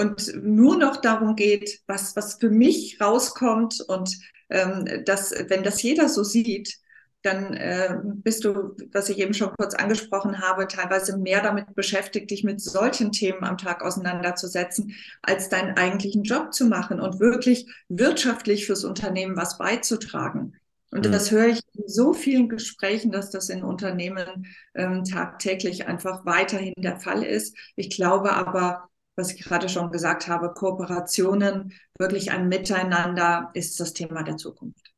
[0.00, 4.16] und nur noch darum geht, was, was für mich rauskommt und
[4.48, 6.78] ähm, dass, wenn das jeder so sieht,
[7.22, 12.30] dann äh, bist du, was ich eben schon kurz angesprochen habe, teilweise mehr damit beschäftigt,
[12.30, 17.66] dich mit solchen Themen am Tag auseinanderzusetzen, als deinen eigentlichen Job zu machen und wirklich
[17.90, 20.56] wirtschaftlich fürs Unternehmen was beizutragen.
[20.92, 21.12] Und mhm.
[21.12, 26.74] das höre ich in so vielen Gesprächen, dass das in Unternehmen ähm, tagtäglich einfach weiterhin
[26.78, 27.54] der Fall ist.
[27.76, 33.92] Ich glaube aber, was ich gerade schon gesagt habe, Kooperationen, wirklich ein Miteinander ist das
[33.92, 34.90] Thema der Zukunft.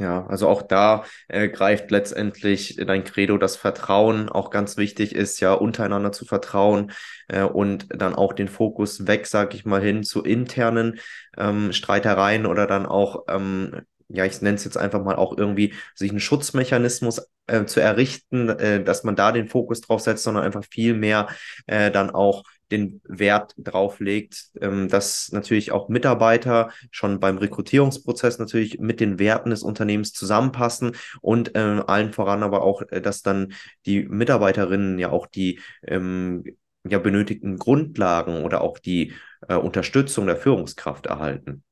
[0.00, 5.40] Ja, also auch da äh, greift letztendlich dein Credo, dass Vertrauen auch ganz wichtig ist,
[5.40, 6.92] ja, untereinander zu vertrauen
[7.28, 10.98] äh, und dann auch den Fokus weg, sag ich mal, hin zu internen
[11.36, 15.74] ähm, Streitereien oder dann auch, ähm, ja, ich nenne es jetzt einfach mal auch irgendwie,
[15.94, 20.44] sich einen Schutzmechanismus äh, zu errichten, äh, dass man da den Fokus drauf setzt, sondern
[20.44, 21.28] einfach viel mehr
[21.66, 28.38] äh, dann auch den Wert drauf legt, ähm, dass natürlich auch Mitarbeiter schon beim Rekrutierungsprozess
[28.38, 33.22] natürlich mit den Werten des Unternehmens zusammenpassen und ähm, allen voran aber auch, äh, dass
[33.22, 33.52] dann
[33.86, 36.44] die Mitarbeiterinnen ja auch die ähm,
[36.84, 39.12] ja benötigten Grundlagen oder auch die
[39.48, 41.64] äh, Unterstützung der Führungskraft erhalten.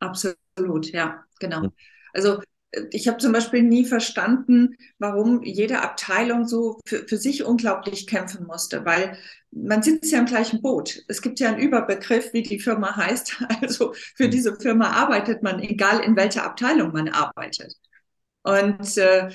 [0.00, 0.38] Absolut,
[0.92, 1.68] ja, genau.
[2.12, 2.40] Also
[2.90, 8.46] ich habe zum Beispiel nie verstanden, warum jede Abteilung so für, für sich unglaublich kämpfen
[8.46, 9.16] musste, weil
[9.50, 11.02] man sitzt ja im gleichen Boot.
[11.08, 13.42] Es gibt ja einen Überbegriff, wie die Firma heißt.
[13.62, 14.30] Also für hm.
[14.30, 17.74] diese Firma arbeitet man, egal in welcher Abteilung man arbeitet.
[18.48, 19.28] Und äh,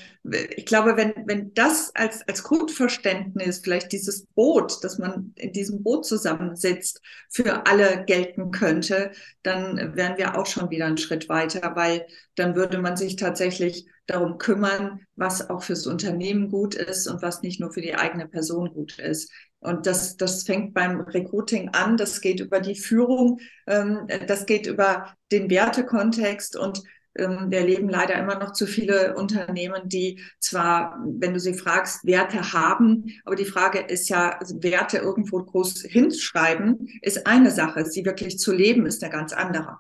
[0.56, 5.84] ich glaube, wenn, wenn das als, als Grundverständnis, vielleicht dieses Boot, dass man in diesem
[5.84, 7.00] Boot zusammensitzt,
[7.30, 9.12] für alle gelten könnte,
[9.44, 13.86] dann wären wir auch schon wieder einen Schritt weiter, weil dann würde man sich tatsächlich
[14.08, 18.28] darum kümmern, was auch fürs Unternehmen gut ist und was nicht nur für die eigene
[18.28, 19.32] Person gut ist.
[19.60, 24.66] Und das, das fängt beim Recruiting an, das geht über die Führung, ähm, das geht
[24.66, 26.82] über den Wertekontext und
[27.16, 32.54] wir erleben leider immer noch zu viele Unternehmen, die zwar, wenn du sie fragst, Werte
[32.54, 37.86] haben, aber die Frage ist ja, Werte irgendwo groß hinschreiben, ist eine Sache.
[37.86, 39.80] Sie wirklich zu leben, ist eine ganz andere.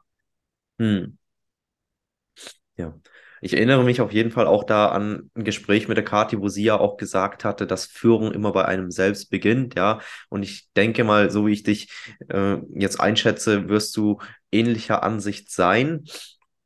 [0.79, 1.17] Hm.
[2.77, 2.93] Ja.
[3.41, 6.47] Ich erinnere mich auf jeden Fall auch da an ein Gespräch mit der Kathi, wo
[6.47, 9.99] sie ja auch gesagt hatte, dass Führung immer bei einem selbst beginnt, ja.
[10.29, 11.91] Und ich denke mal, so wie ich dich
[12.29, 14.19] äh, jetzt einschätze, wirst du
[14.49, 16.05] ähnlicher Ansicht sein.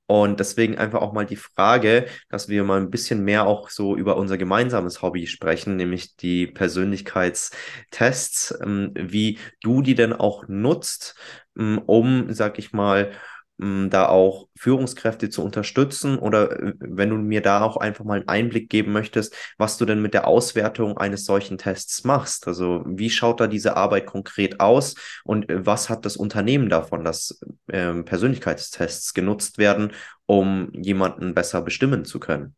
[0.08, 3.98] Und deswegen einfach auch mal die Frage, dass wir mal ein bisschen mehr auch so
[3.98, 11.16] über unser gemeinsames Hobby sprechen, nämlich die Persönlichkeitstests, ähm, wie du die denn auch nutzt,
[11.58, 13.12] ähm, um, sag ich mal,
[13.58, 18.28] da auch Führungskräfte zu unterstützen oder äh, wenn du mir da auch einfach mal einen
[18.28, 22.48] Einblick geben möchtest, was du denn mit der Auswertung eines solchen Tests machst.
[22.48, 27.04] Also wie schaut da diese Arbeit konkret aus und äh, was hat das Unternehmen davon,
[27.04, 29.94] dass äh, Persönlichkeitstests genutzt werden,
[30.28, 32.56] um jemanden besser bestimmen zu können?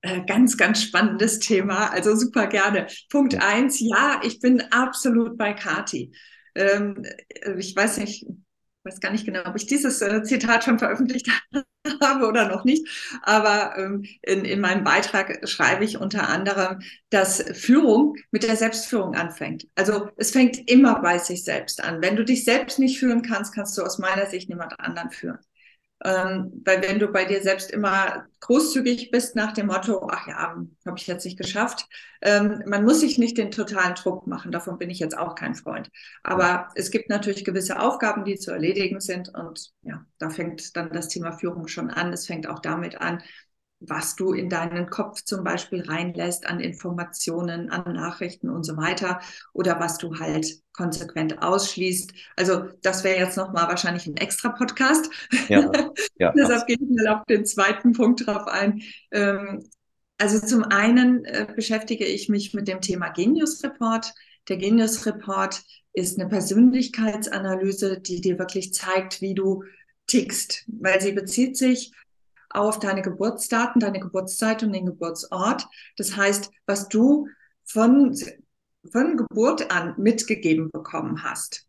[0.00, 1.90] Äh, ganz, ganz spannendes Thema.
[1.92, 2.86] Also super gerne.
[3.10, 6.12] Punkt eins, ja, ich bin absolut bei Kati.
[6.54, 7.04] Ähm,
[7.58, 8.24] ich weiß nicht,
[8.86, 11.28] weiß gar nicht genau, ob ich dieses äh, Zitat schon veröffentlicht
[12.02, 12.86] habe oder noch nicht,
[13.22, 19.14] aber ähm, in, in meinem Beitrag schreibe ich unter anderem, dass Führung mit der Selbstführung
[19.14, 19.66] anfängt.
[19.74, 22.02] Also es fängt immer bei sich selbst an.
[22.02, 25.38] Wenn du dich selbst nicht führen kannst, kannst du aus meiner Sicht niemand anderen führen.
[26.04, 30.54] Ähm, weil wenn du bei dir selbst immer großzügig bist nach dem Motto, ach ja,
[30.86, 31.86] habe ich jetzt nicht geschafft,
[32.20, 35.54] ähm, man muss sich nicht den totalen Druck machen, davon bin ich jetzt auch kein
[35.54, 35.90] Freund.
[36.22, 40.92] Aber es gibt natürlich gewisse Aufgaben, die zu erledigen sind und ja, da fängt dann
[40.92, 42.12] das Thema Führung schon an.
[42.12, 43.22] Es fängt auch damit an,
[43.80, 49.20] was du in deinen Kopf zum Beispiel reinlässt an Informationen, an Nachrichten und so weiter
[49.52, 52.12] oder was du halt konsequent ausschließt.
[52.36, 55.10] Also das wäre jetzt nochmal wahrscheinlich ein extra Podcast.
[55.48, 55.70] Ja,
[56.18, 58.82] ja, Deshalb gehe ich mal auf den zweiten Punkt drauf ein.
[59.10, 59.64] Ähm,
[60.18, 64.14] also zum einen äh, beschäftige ich mich mit dem Thema Genius Report.
[64.48, 65.62] Der Genius Report
[65.92, 69.64] ist eine Persönlichkeitsanalyse, die dir wirklich zeigt, wie du
[70.06, 71.92] tickst, weil sie bezieht sich
[72.56, 75.66] auf deine Geburtsdaten, deine Geburtszeit und den Geburtsort.
[75.96, 77.28] Das heißt, was du
[77.64, 78.16] von,
[78.90, 81.66] von Geburt an mitgegeben bekommen hast.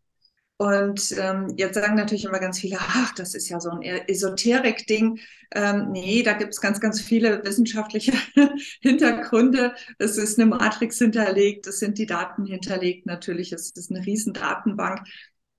[0.60, 5.20] Und ähm, jetzt sagen natürlich immer ganz viele, ach, das ist ja so ein Esoterik-Ding.
[5.54, 8.12] Ähm, nee, da gibt es ganz, ganz viele wissenschaftliche
[8.80, 9.74] Hintergründe.
[9.98, 13.06] Es ist eine Matrix hinterlegt, es sind die Daten hinterlegt.
[13.06, 15.06] Natürlich es ist eine riesen Datenbank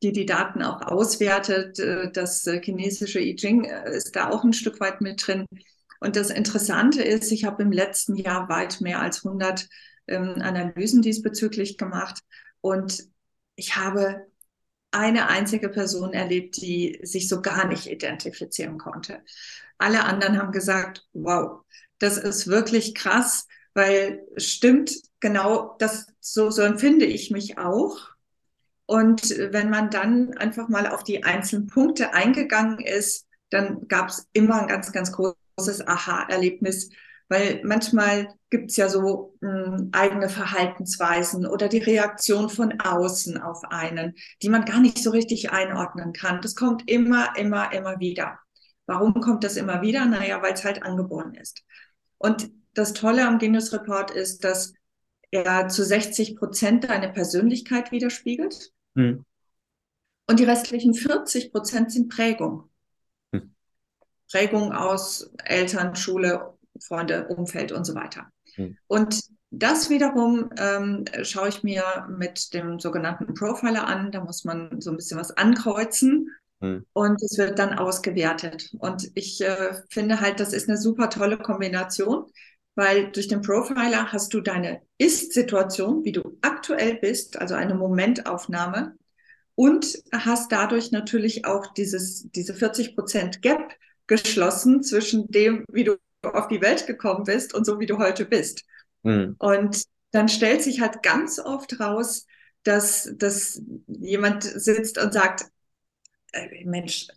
[0.04, 1.80] die die Daten auch auswertet.
[1.80, 5.46] Äh, das äh, chinesische I Ching äh, ist da auch ein Stück weit mit drin.
[6.00, 9.68] Und das Interessante ist, ich habe im letzten Jahr weit mehr als 100
[10.08, 12.22] ähm, Analysen diesbezüglich gemacht
[12.62, 13.04] und
[13.56, 14.28] ich habe
[14.92, 19.22] eine einzige Person erlebt, die sich so gar nicht identifizieren konnte.
[19.78, 21.62] Alle anderen haben gesagt, wow,
[22.00, 28.10] das ist wirklich krass, weil stimmt genau, das so, so empfinde ich mich auch.
[28.90, 34.28] Und wenn man dann einfach mal auf die einzelnen Punkte eingegangen ist, dann gab es
[34.34, 36.90] immer ein ganz, ganz großes Aha-Erlebnis,
[37.28, 43.40] weil manchmal gibt es ja so mh, hm, eigene Verhaltensweisen oder die Reaktion von außen
[43.40, 46.42] auf einen, die man gar nicht so richtig einordnen kann.
[46.42, 48.40] Das kommt immer, immer, immer wieder.
[48.88, 50.06] Warum kommt das immer wieder?
[50.06, 51.62] Naja, weil es halt angeboren ist.
[52.18, 54.74] Und das Tolle am Genius Report ist, dass
[55.30, 58.72] er zu 60 Prozent deine Persönlichkeit widerspiegelt.
[58.96, 59.26] Hm.
[60.28, 62.70] Und die restlichen 40 Prozent sind Prägung.
[63.34, 63.54] Hm.
[64.32, 68.32] Prägung aus Eltern, Schule, Freunde, Umfeld und so weiter.
[68.56, 68.78] Hm.
[68.88, 69.22] Und
[69.52, 74.12] das wiederum ähm, schaue ich mir mit dem sogenannten Profiler an.
[74.12, 76.30] Da muss man so ein bisschen was ankreuzen
[76.62, 76.86] hm.
[76.94, 78.76] und es wird dann ausgewertet.
[78.78, 82.26] Und ich äh, finde halt, das ist eine super tolle Kombination,
[82.80, 88.96] weil durch den Profiler hast du deine Ist-Situation, wie du aktuell bist, also eine Momentaufnahme
[89.56, 93.74] und hast dadurch natürlich auch dieses, diese 40 Prozent Gap
[94.08, 98.24] geschlossen zwischen dem, wie du auf die Welt gekommen bist und so, wie du heute
[98.24, 98.64] bist.
[99.04, 99.36] Mhm.
[99.40, 102.28] Und dann stellt sich halt ganz oft raus,
[102.64, 105.48] dass, dass jemand sitzt und sagt,
[106.32, 107.08] äh, Mensch,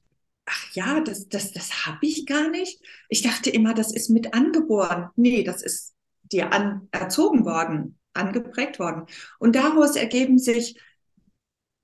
[0.46, 2.80] ach ja, das, das, das habe ich gar nicht.
[3.08, 5.08] Ich dachte immer, das ist mit angeboren.
[5.16, 9.06] Nee, das ist dir an, erzogen worden, angeprägt worden.
[9.38, 10.78] Und daraus ergeben sich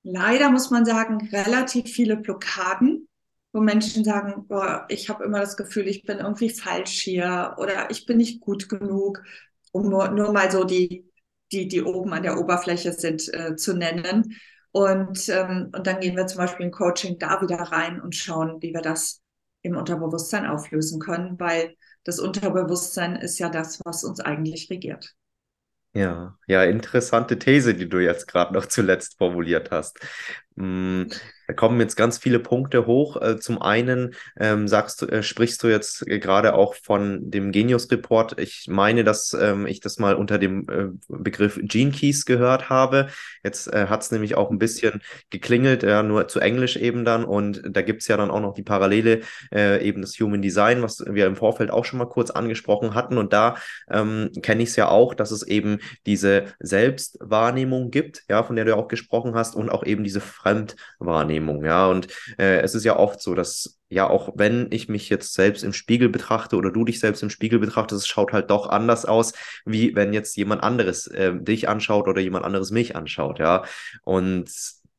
[0.03, 3.09] leider, muss man sagen, relativ viele Blockaden,
[3.53, 7.90] wo Menschen sagen, boah, ich habe immer das Gefühl, ich bin irgendwie falsch hier oder
[7.90, 9.23] ich bin nicht gut genug,
[9.73, 11.11] um nur, nur mal so die,
[11.53, 14.37] die, die oben an der Oberfläche sind, äh, zu nennen.
[14.73, 18.61] Und, ähm, und dann gehen wir zum Beispiel im Coaching da wieder rein und schauen,
[18.63, 19.23] wie wir das
[19.63, 25.15] im Unterbewusstsein auflösen können, weil das Unterbewusstsein ist ja das, was uns eigentlich regiert.
[25.95, 29.99] Ja, ja, interessante These, die du jetzt gerade noch zuletzt formuliert hast.
[31.49, 33.21] Da kommen jetzt ganz viele Punkte hoch.
[33.23, 38.39] Äh, zum einen ähm, sagst äh, sprichst du jetzt gerade auch von dem Genius Report.
[38.39, 43.07] Ich meine, dass ähm, ich das mal unter dem äh, Begriff Gene Keys gehört habe.
[43.43, 47.25] Jetzt äh, hat es nämlich auch ein bisschen geklingelt, ja, nur zu Englisch eben dann.
[47.25, 50.83] Und da gibt es ja dann auch noch die Parallele, äh, eben das Human Design,
[50.83, 53.17] was wir im Vorfeld auch schon mal kurz angesprochen hatten.
[53.17, 53.57] Und da
[53.91, 58.67] ähm, kenne ich es ja auch, dass es eben diese Selbstwahrnehmung gibt, ja, von der
[58.67, 61.87] du auch gesprochen hast, und auch eben diese Fremdwahrnehmung, ja.
[61.87, 65.64] Und äh, es ist ja oft so, dass ja, auch wenn ich mich jetzt selbst
[65.64, 69.07] im Spiegel betrachte oder du dich selbst im Spiegel betrachtest, es schaut halt doch anders
[69.07, 69.33] aus,
[69.64, 73.64] wie wenn jetzt jemand anderes äh, dich anschaut oder jemand anderes mich anschaut, ja.
[74.05, 74.51] Und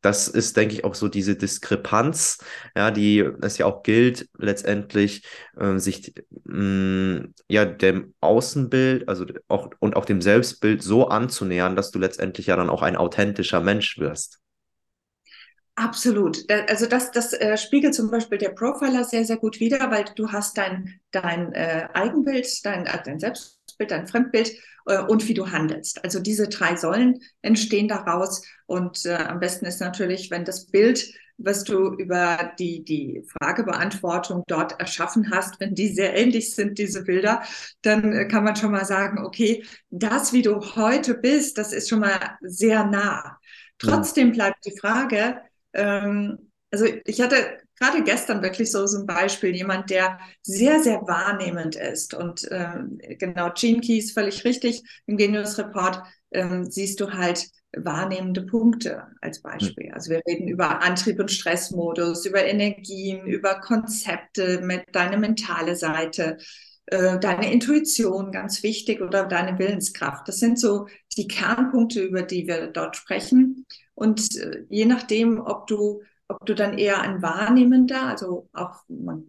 [0.01, 2.37] das ist, denke ich, auch so diese Diskrepanz,
[2.75, 5.25] ja, die es ja auch gilt, letztendlich
[5.57, 6.13] äh, sich
[6.45, 11.99] mh, mm, ja dem Außenbild, also auch und auch dem Selbstbild so anzunähern, dass du
[11.99, 14.39] letztendlich ja dann auch ein authentischer Mensch wirst.
[15.79, 16.43] Absolut.
[16.67, 20.29] Also das, das äh, spiegelt zum Beispiel der Profiler sehr, sehr gut wider, weil du
[20.29, 24.51] hast dein, dein äh, Eigenbild, dein, äh, dein Selbstbild, dein Fremdbild
[24.87, 26.03] äh, und wie du handelst.
[26.03, 28.41] Also diese drei Säulen entstehen daraus.
[28.65, 34.43] Und äh, am besten ist natürlich, wenn das Bild, was du über die, die Fragebeantwortung
[34.47, 37.41] dort erschaffen hast, wenn die sehr ähnlich sind, diese Bilder,
[37.83, 41.87] dann äh, kann man schon mal sagen, okay, das, wie du heute bist, das ist
[41.87, 43.37] schon mal sehr nah.
[43.77, 45.39] Trotzdem bleibt die Frage,
[45.73, 51.01] ähm, also ich hatte gerade gestern wirklich so, so ein Beispiel, jemand, der sehr, sehr
[51.07, 52.13] wahrnehmend ist.
[52.13, 58.43] Und ähm, genau, Gene Keys, völlig richtig, im Genius Report ähm, siehst du halt wahrnehmende
[58.43, 59.87] Punkte als Beispiel.
[59.87, 59.93] Hm.
[59.93, 66.37] Also wir reden über Antrieb und Stressmodus, über Energien, über Konzepte, mit deine mentale Seite,
[66.87, 70.27] äh, deine Intuition, ganz wichtig, oder deine Willenskraft.
[70.27, 73.65] Das sind so die Kernpunkte, über die wir dort sprechen.
[73.99, 79.25] Und äh, je nachdem, ob du, ob du dann eher ein Wahrnehmender, also auch man,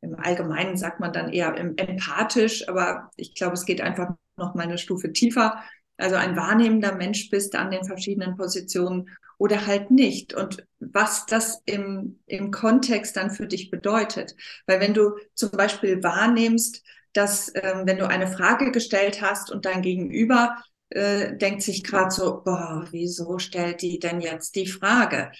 [0.00, 4.62] im Allgemeinen sagt man dann eher empathisch, aber ich glaube, es geht einfach noch mal
[4.62, 5.60] eine Stufe tiefer.
[5.96, 9.08] Also ein wahrnehmender Mensch bist an den verschiedenen Positionen
[9.38, 10.34] oder halt nicht.
[10.34, 14.36] Und was das im, im Kontext dann für dich bedeutet.
[14.66, 19.64] Weil wenn du zum Beispiel wahrnimmst, dass ähm, wenn du eine Frage gestellt hast und
[19.64, 20.56] dein Gegenüber
[20.94, 25.32] äh, denkt sich gerade so, boah, wieso stellt die denn jetzt die Frage?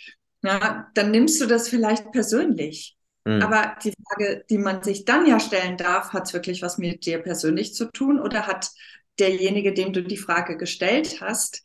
[0.43, 2.97] Ja, dann nimmst du das vielleicht persönlich.
[3.25, 3.43] Mhm.
[3.43, 7.07] Aber die Frage, die man sich dann ja stellen darf, hat es wirklich was mit
[7.07, 8.71] dir persönlich zu tun oder hat
[9.19, 11.62] derjenige, dem du die Frage gestellt hast,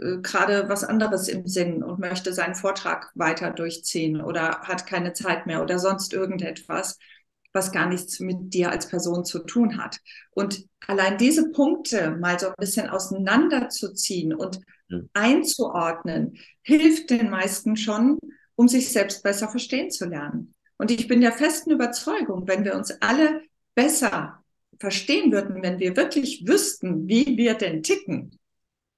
[0.00, 5.12] äh, gerade was anderes im Sinn und möchte seinen Vortrag weiter durchziehen oder hat keine
[5.12, 6.98] Zeit mehr oder sonst irgendetwas
[7.52, 9.98] was gar nichts mit dir als Person zu tun hat.
[10.30, 15.08] Und allein diese Punkte mal so ein bisschen auseinanderzuziehen und mhm.
[15.14, 18.18] einzuordnen, hilft den meisten schon,
[18.54, 20.54] um sich selbst besser verstehen zu lernen.
[20.76, 23.42] Und ich bin der festen Überzeugung, wenn wir uns alle
[23.74, 24.44] besser
[24.78, 28.38] verstehen würden, wenn wir wirklich wüssten, wie wir denn ticken,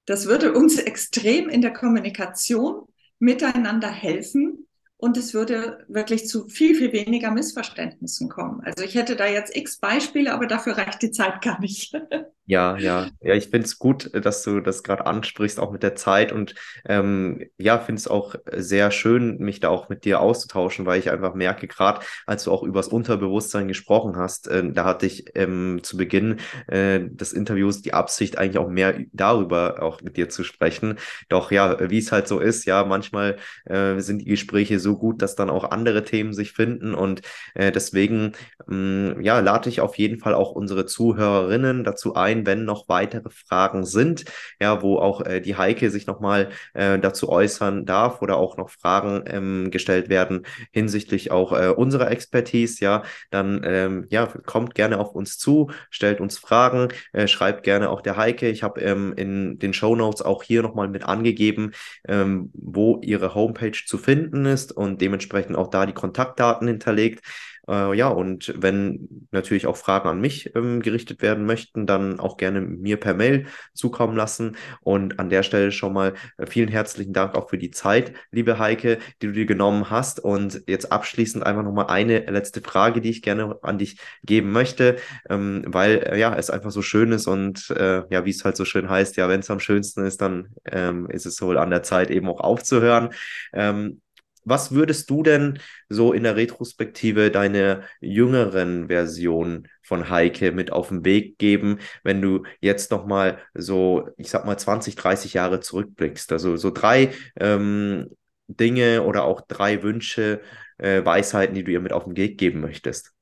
[0.06, 2.86] das würde uns extrem in der Kommunikation
[3.18, 4.66] miteinander helfen
[5.00, 8.60] und es würde wirklich zu viel, viel weniger Missverständnissen kommen.
[8.60, 11.94] Also ich hätte da jetzt x Beispiele, aber dafür reicht die Zeit gar nicht.
[12.50, 15.94] Ja, ja, ja, ich finde es gut, dass du das gerade ansprichst, auch mit der
[15.94, 16.32] Zeit.
[16.32, 20.98] Und ähm, ja, finde es auch sehr schön, mich da auch mit dir auszutauschen, weil
[20.98, 25.26] ich einfach merke, gerade als du auch übers Unterbewusstsein gesprochen hast, äh, da hatte ich
[25.36, 30.28] ähm, zu Beginn äh, des Interviews die Absicht, eigentlich auch mehr darüber auch mit dir
[30.28, 30.98] zu sprechen.
[31.28, 33.36] Doch ja, wie es halt so ist, ja, manchmal
[33.66, 36.94] äh, sind die Gespräche so gut, dass dann auch andere Themen sich finden.
[36.94, 37.22] Und
[37.54, 38.32] äh, deswegen,
[38.68, 42.88] ähm, ja, lade ich auf jeden Fall auch unsere Zuhörerinnen dazu ein, sein, wenn noch
[42.88, 44.24] weitere Fragen sind,
[44.60, 48.70] ja, wo auch äh, die Heike sich nochmal äh, dazu äußern darf oder auch noch
[48.70, 54.98] Fragen ähm, gestellt werden hinsichtlich auch äh, unserer Expertise, ja, dann ähm, ja, kommt gerne
[54.98, 58.48] auf uns zu, stellt uns Fragen, äh, schreibt gerne auch der Heike.
[58.48, 61.72] Ich habe ähm, in den Show Notes auch hier nochmal mit angegeben,
[62.08, 67.24] ähm, wo ihre Homepage zu finden ist und dementsprechend auch da die Kontaktdaten hinterlegt.
[67.70, 72.36] Äh, ja, und wenn natürlich auch Fragen an mich ähm, gerichtet werden möchten, dann auch
[72.36, 74.56] gerne mir per Mail zukommen lassen.
[74.80, 78.58] Und an der Stelle schon mal äh, vielen herzlichen Dank auch für die Zeit, liebe
[78.58, 80.18] Heike, die du dir genommen hast.
[80.20, 84.96] Und jetzt abschließend einfach nochmal eine letzte Frage, die ich gerne an dich geben möchte,
[85.28, 88.56] ähm, weil äh, ja, es einfach so schön ist und äh, ja, wie es halt
[88.56, 91.70] so schön heißt, ja, wenn es am schönsten ist, dann ähm, ist es wohl an
[91.70, 93.10] der Zeit eben auch aufzuhören.
[93.52, 94.00] Ähm,
[94.44, 100.88] was würdest du denn so in der Retrospektive deiner jüngeren Version von Heike mit auf
[100.88, 106.32] den Weg geben, wenn du jetzt nochmal so, ich sag mal, 20, 30 Jahre zurückblickst?
[106.32, 108.08] Also so drei ähm,
[108.48, 110.40] Dinge oder auch drei Wünsche,
[110.78, 113.12] äh, Weisheiten, die du ihr mit auf den Weg geben möchtest?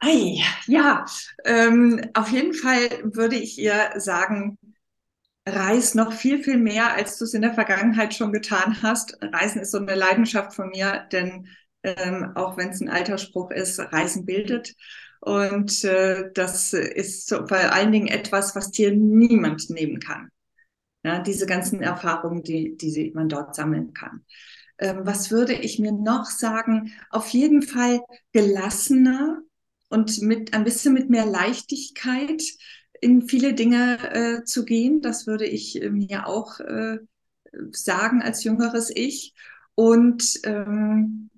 [0.00, 1.06] Ei, ja,
[1.46, 4.58] ähm, auf jeden Fall würde ich ihr sagen,
[5.46, 9.18] reis noch viel, viel mehr, als du es in der Vergangenheit schon getan hast.
[9.20, 11.48] Reisen ist so eine Leidenschaft von mir, denn
[11.82, 14.74] ähm, auch wenn es ein Altersspruch ist, Reisen bildet.
[15.20, 20.30] Und äh, das ist so, vor allen Dingen etwas, was dir niemand nehmen kann.
[21.02, 24.24] Ja, diese ganzen Erfahrungen, die, die man dort sammeln kann.
[24.78, 26.92] Ähm, was würde ich mir noch sagen?
[27.10, 28.00] Auf jeden Fall
[28.32, 29.40] gelassener
[29.88, 32.42] und mit ein bisschen mit mehr Leichtigkeit
[33.04, 35.02] in viele Dinge äh, zu gehen.
[35.02, 36.98] Das würde ich äh, mir auch äh,
[37.70, 39.34] sagen als jüngeres Ich.
[39.74, 41.30] Und ähm,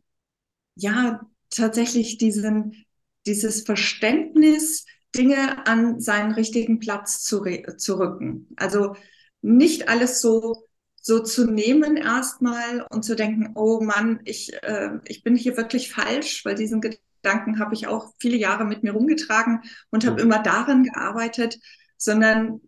[0.77, 2.87] ja, tatsächlich diesen,
[3.27, 4.87] dieses Verständnis,
[5.17, 7.43] Dinge an seinen richtigen Platz zu,
[7.79, 8.49] zu rücken.
[8.57, 8.95] Also
[9.41, 10.69] nicht alles so,
[11.01, 15.91] so zu nehmen erstmal und zu denken, oh Mann, ich, äh, ich bin hier wirklich
[15.91, 20.43] falsch, weil diesen Gedanken habe ich auch viele Jahre mit mir rumgetragen und habe immer
[20.43, 21.59] daran gearbeitet,
[21.97, 22.61] sondern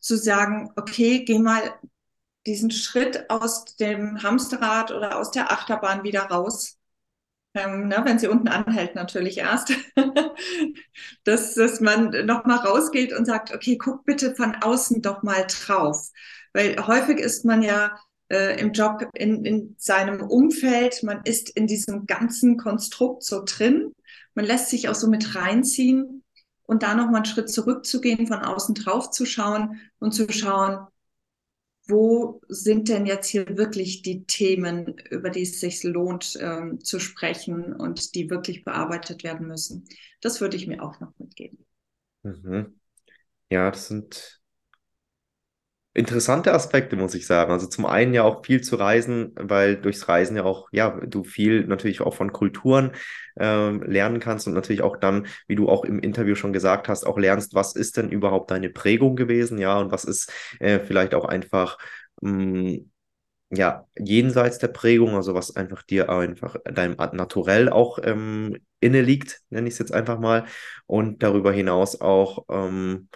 [0.00, 1.74] zu sagen, okay, geh mal
[2.46, 6.78] diesen Schritt aus dem Hamsterrad oder aus der Achterbahn wieder raus.
[7.54, 9.72] Ähm, ne, wenn sie unten anhält, natürlich erst,
[11.24, 16.10] dass, dass man nochmal rausgeht und sagt, okay, guck bitte von außen doch mal drauf.
[16.54, 17.98] Weil häufig ist man ja
[18.30, 23.92] äh, im Job in, in seinem Umfeld, man ist in diesem ganzen Konstrukt so drin
[24.34, 26.22] man lässt sich auch so mit reinziehen
[26.64, 30.86] und da nochmal einen Schritt zurückzugehen, von außen drauf zu schauen und zu schauen,
[31.88, 37.00] wo sind denn jetzt hier wirklich die Themen, über die es sich lohnt ähm, zu
[37.00, 39.84] sprechen und die wirklich bearbeitet werden müssen.
[40.20, 41.66] Das würde ich mir auch noch mitgeben.
[42.22, 42.78] Mhm.
[43.50, 44.41] Ja, das sind
[45.94, 47.52] interessante Aspekte, muss ich sagen.
[47.52, 51.24] Also zum einen ja auch viel zu reisen, weil durchs Reisen ja auch, ja, du
[51.24, 52.92] viel natürlich auch von Kulturen
[53.38, 57.04] ähm, lernen kannst und natürlich auch dann, wie du auch im Interview schon gesagt hast,
[57.06, 61.14] auch lernst, was ist denn überhaupt deine Prägung gewesen, ja, und was ist äh, vielleicht
[61.14, 61.78] auch einfach,
[62.20, 62.90] mh, mm,
[63.54, 69.42] ja, jenseits der Prägung, also was einfach dir einfach deinem Naturell auch ähm, inne liegt,
[69.50, 70.46] nenne ich es jetzt einfach mal,
[70.86, 73.08] und darüber hinaus auch, ähm,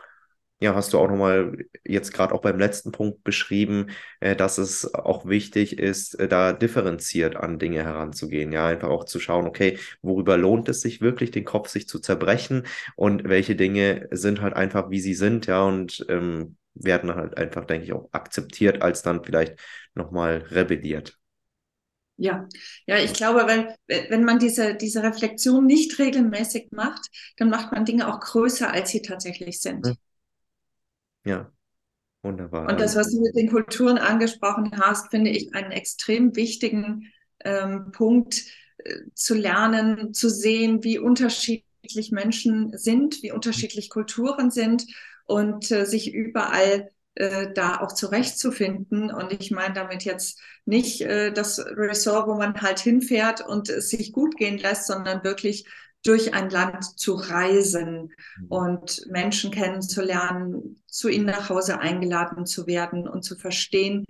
[0.61, 3.91] ja, hast du auch nochmal jetzt gerade auch beim letzten Punkt beschrieben,
[4.21, 8.53] äh, dass es auch wichtig ist, äh, da differenziert an Dinge heranzugehen.
[8.53, 11.99] Ja, einfach auch zu schauen, okay, worüber lohnt es sich wirklich, den Kopf sich zu
[11.99, 17.37] zerbrechen und welche Dinge sind halt einfach, wie sie sind, ja, und ähm, werden halt
[17.37, 19.59] einfach, denke ich, auch akzeptiert, als dann vielleicht
[19.95, 21.19] nochmal rebelliert.
[22.19, 22.49] Ja,
[22.87, 23.69] ja, ich glaube, wenn,
[24.11, 28.91] wenn man diese, diese Reflexion nicht regelmäßig macht, dann macht man Dinge auch größer, als
[28.91, 29.87] sie tatsächlich sind.
[29.87, 29.97] Mhm.
[31.27, 31.53] Ja,
[32.23, 32.69] wunderbar.
[32.69, 37.13] Und das, was du mit den Kulturen angesprochen hast, finde ich einen extrem wichtigen
[37.45, 38.45] ähm, Punkt
[38.79, 44.87] äh, zu lernen, zu sehen, wie unterschiedlich Menschen sind, wie unterschiedlich Kulturen sind
[45.27, 49.11] und äh, sich überall äh, da auch zurechtzufinden.
[49.11, 53.91] Und ich meine damit jetzt nicht äh, das Resort, wo man halt hinfährt und es
[53.91, 55.67] sich gut gehen lässt, sondern wirklich
[56.07, 58.47] durch ein Land zu reisen mhm.
[58.49, 64.05] und Menschen kennenzulernen, zu ihnen nach Hause eingeladen zu werden und zu verstehen,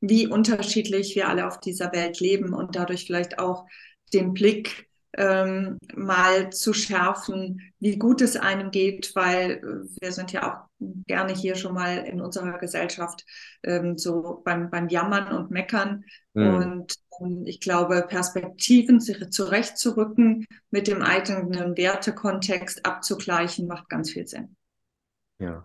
[0.00, 3.66] wie unterschiedlich wir alle auf dieser Welt leben und dadurch vielleicht auch
[4.12, 10.32] den Blick ähm, mal zu schärfen, wie gut es einem geht, weil äh, wir sind
[10.32, 13.24] ja auch gerne hier schon mal in unserer Gesellschaft
[13.62, 16.04] ähm, so beim, beim Jammern und Meckern.
[16.32, 16.54] Mhm.
[16.54, 16.94] Und
[17.44, 24.56] ich glaube, Perspektiven zurechtzurücken, mit dem eigenen Wertekontext abzugleichen, macht ganz viel Sinn.
[25.38, 25.64] Ja,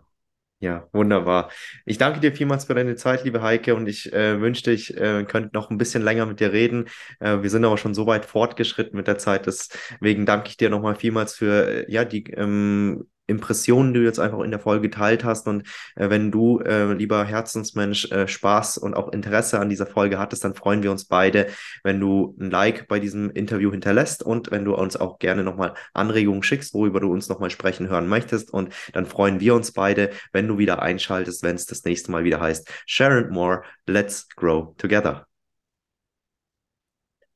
[0.60, 1.52] ja, wunderbar.
[1.86, 5.24] Ich danke dir vielmals für deine Zeit, liebe Heike, und ich äh, wünschte, ich äh,
[5.24, 6.90] könnte noch ein bisschen länger mit dir reden.
[7.20, 10.72] Äh, wir sind aber schon so weit fortgeschritten mit der Zeit, deswegen danke ich dir
[10.72, 14.90] nochmal vielmals für äh, ja die ähm, Impressionen, die du jetzt einfach in der Folge
[14.90, 15.48] geteilt hast.
[15.48, 15.64] Und
[15.96, 20.44] äh, wenn du, äh, lieber Herzensmensch, äh, Spaß und auch Interesse an dieser Folge hattest,
[20.44, 21.48] dann freuen wir uns beide,
[21.84, 25.74] wenn du ein Like bei diesem Interview hinterlässt und wenn du uns auch gerne nochmal
[25.94, 28.52] Anregungen schickst, worüber du uns nochmal sprechen hören möchtest.
[28.52, 32.24] Und dann freuen wir uns beide, wenn du wieder einschaltest, wenn es das nächste Mal
[32.24, 35.28] wieder heißt Share and More, let's grow together.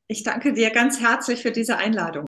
[0.08, 2.26] Ich danke dir ganz herzlich für diese Einladung.